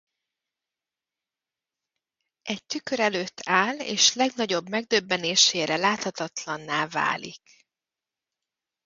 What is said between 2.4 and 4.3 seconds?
Egy tükör előtt áll és